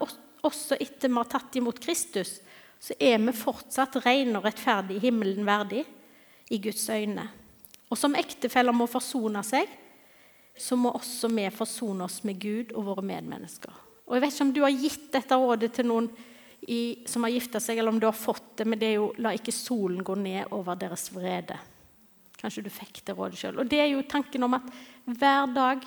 [0.46, 2.38] også etter vi har tatt imot Kristus,
[2.80, 5.82] så er vi fortsatt rene og rettferdige himmelen verdig
[6.50, 7.26] i Guds øyne.
[7.90, 9.66] Og som ektefeller må forsone seg,
[10.56, 13.72] så må også vi forsone oss med Gud og våre medmennesker.
[14.06, 16.08] Og Jeg vet ikke om du har gitt dette rådet til noen
[16.60, 19.12] i, som har gifta seg, eller om du har fått det, men det er jo
[19.18, 21.58] 'la ikke solen gå ned over deres vrede'.
[22.40, 23.58] Kanskje du fikk det rådet sjøl.
[23.60, 24.68] Og det er jo tanken om at
[25.04, 25.84] hver dag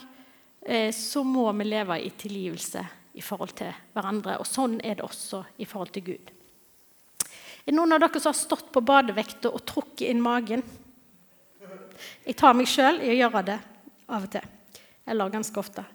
[0.66, 4.38] eh, så må vi leve i tilgivelse i forhold til hverandre.
[4.40, 6.32] Og sånn er det også i forhold til Gud.
[7.64, 10.64] Er det noen av dere som har stått på badevekta og trukket inn magen?
[12.26, 13.60] Jeg tar meg sjøl i å gjøre det
[14.10, 14.48] av og til.
[15.08, 15.86] Eller ganske ofte.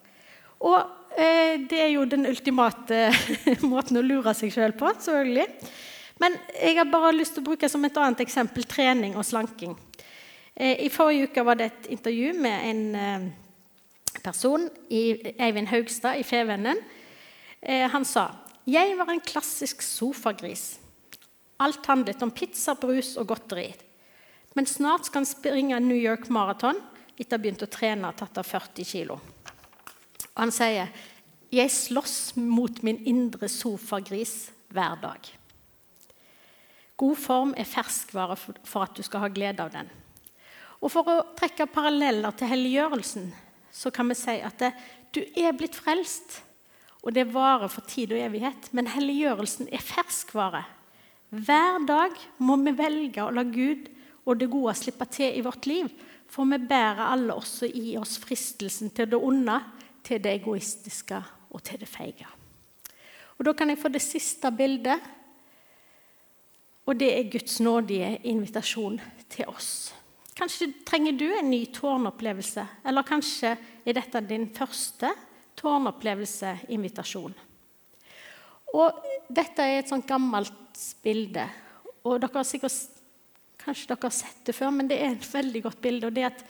[0.64, 3.08] Og det er jo den ultimate
[3.72, 5.46] måten å lure seg sjøl på, selvfølgelig.
[6.22, 9.76] Men jeg har bare lyst til å bruke som et annet eksempel trening og slanking.
[10.54, 13.28] Eh, I forrige uke var det et intervju med en eh,
[14.22, 16.80] person, Eivind Haugstad, i Fevennen.
[17.66, 18.28] Han sa
[18.68, 20.76] jeg var en klassisk sofagris.
[21.56, 23.70] Alt handlet om pizza, brus og godteri.
[24.52, 26.76] Men snart skal han springe New York Marathon
[27.16, 29.16] etter å ha begynt å trene og tatt av 40 kg.
[30.38, 30.88] Han sier,
[31.50, 35.34] 'Jeg slåss mot min indre sofagris hver dag'.
[36.96, 39.88] God form er ferskvare for at du skal ha glede av den.
[40.80, 43.32] Og For å trekke paralleller til helliggjørelsen
[43.72, 44.72] så kan vi si at det,
[45.14, 46.42] du er blitt frelst,
[47.02, 48.70] og det varer for tid og evighet.
[48.72, 50.64] Men helliggjørelsen er ferskvare.
[51.30, 53.88] Hver dag må vi velge å la Gud
[54.26, 55.88] og det gode slippe til i vårt liv.
[56.28, 59.60] For vi bærer alle også i oss fristelsen til det onde
[60.08, 61.20] til det egoistiske
[61.52, 62.26] og til det feige.
[63.38, 64.98] Og Da kan jeg få det siste bildet.
[66.86, 69.92] Og det er Guds nådige invitasjon til oss.
[70.34, 75.10] Kanskje trenger du en ny tårnopplevelse, eller kanskje er dette din første
[75.58, 77.34] tårnopplevelse-invitasjon.
[78.78, 81.44] Og Dette er et sånt gammelt bilde,
[82.04, 82.72] og dere har sikkert,
[83.60, 86.06] kanskje dere har sett det før, men det er et veldig godt bilde.
[86.06, 86.44] og det er at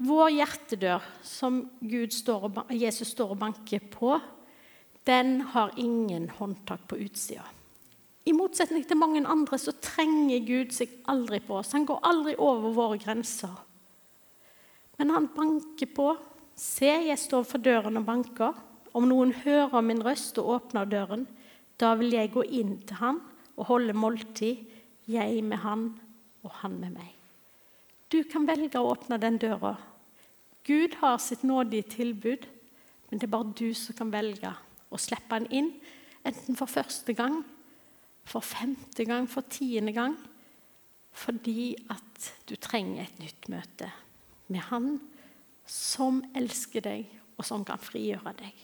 [0.00, 1.62] vår hjertedør, som
[2.10, 4.16] står og, Jesus står og banker på,
[5.06, 7.44] den har ingen håndtak på utsida.
[8.28, 11.72] I motsetning til mange andre så trenger Gud seg aldri på oss.
[11.72, 13.54] Han går aldri over våre grenser.
[15.00, 16.12] Men han banker på.
[16.54, 18.56] Se, jeg står for døren og banker.
[18.92, 21.24] Om noen hører min røst og åpner døren,
[21.80, 23.22] da vil jeg gå inn til han
[23.56, 24.66] og holde måltid,
[25.08, 25.86] jeg med han
[26.44, 27.14] og han med meg.
[28.12, 29.76] Du kan velge å åpne den døra.
[30.70, 32.44] Gud har sitt nådige tilbud,
[33.10, 34.52] men det er bare du som kan velge
[34.90, 35.72] å slippe han inn,
[36.22, 37.40] enten for første gang,
[38.22, 40.14] for femte gang, for tiende gang,
[41.10, 43.88] fordi at du trenger et nytt møte
[44.50, 44.92] med Han
[45.66, 48.54] som elsker deg, og som kan frigjøre deg.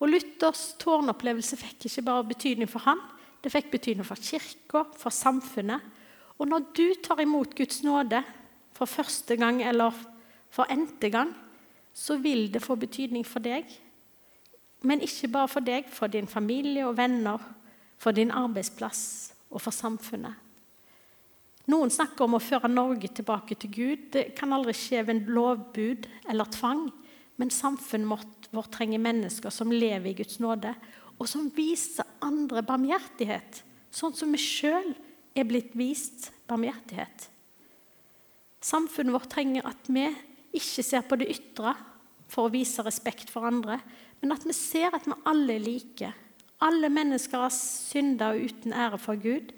[0.00, 3.00] Og Luthers tårnopplevelse fikk ikke bare betydning for han,
[3.44, 5.84] det fikk betydning for kirka, for samfunnet.
[6.36, 8.20] Og når du tar imot Guds nåde
[8.76, 9.94] for første gang eller
[10.50, 11.32] for n-te gang,
[11.96, 13.68] så vil det få betydning for deg.
[14.86, 17.40] Men ikke bare for deg, for din familie og venner,
[17.96, 20.34] for din arbeidsplass og for samfunnet.
[21.66, 24.02] Noen snakker om å føre Norge tilbake til Gud.
[24.14, 26.84] Det kan aldri skje ved en lovbud eller tvang.
[27.40, 28.08] Men samfunnet
[28.54, 30.70] vårt, trenger mennesker som lever i Guds nåde,
[31.18, 34.92] og som viser andre barmhjertighet, sånn som vi sjøl
[35.36, 37.26] er blitt vist barmhjertighet.
[38.64, 40.06] Samfunnet vårt trenger at vi
[40.58, 41.74] ikke ser på det ytre
[42.30, 43.78] for å vise respekt for andre,
[44.20, 46.10] men at vi ser at vi alle er like.
[46.64, 49.52] Alle mennesker har synda og uten ære for Gud,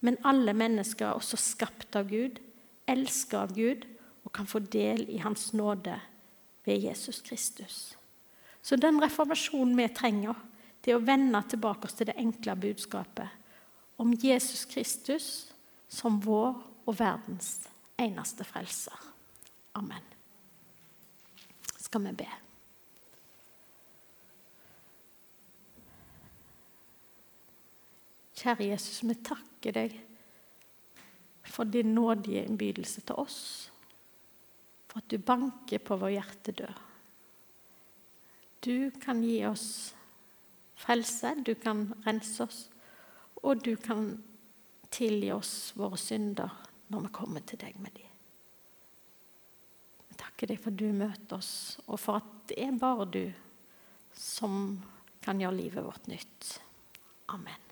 [0.00, 2.40] men alle mennesker er også skapt av Gud,
[2.88, 3.84] elsket av Gud
[4.24, 5.98] og kan få del i Hans nåde
[6.64, 7.80] ved Jesus Kristus.
[8.62, 10.36] Så den reformasjonen vi trenger,
[10.80, 13.36] det er å vende tilbake oss til det enkle budskapet
[14.00, 15.26] om Jesus Kristus
[15.92, 16.54] som vår
[16.88, 17.58] og verdens
[18.00, 18.96] eneste frelser.
[19.76, 20.09] Amen.
[21.90, 22.26] Skal vi be.
[28.38, 29.96] Kjære Jesus, vi takker deg
[31.50, 33.40] for din nådige innbydelse til oss.
[34.86, 36.78] For at du banker på vår hjertedør.
[38.62, 39.66] Du kan gi oss
[40.78, 42.60] frelse, du kan rense oss,
[43.42, 44.12] og du kan
[44.94, 46.54] tilgi oss våre synder
[46.86, 48.09] når vi kommer til deg med dem.
[50.20, 53.24] Takker deg for at du møter oss, og for at det er bare du
[54.16, 54.76] som
[55.24, 56.54] kan gjøre livet vårt nytt.
[57.32, 57.69] Amen.